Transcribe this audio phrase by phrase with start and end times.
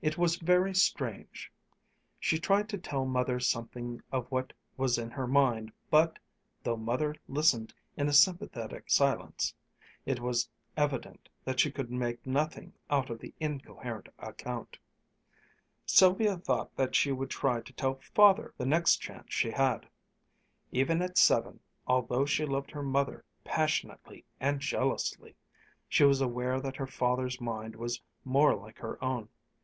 [0.00, 1.52] It was very strange.
[2.20, 6.20] She tried to tell Mother something of what was in her mind, but,
[6.62, 9.52] though Mother listened in a sympathetic silence,
[10.04, 14.78] it was evident that she could make nothing out of the incoherent account.
[15.84, 19.88] Sylvia thought that she would try to tell Father, the next chance she had.
[20.70, 21.58] Even at seven,
[21.88, 25.34] although she loved her mother passionately and jealously,
[25.88, 29.28] she was aware that her father's mind was more like her own.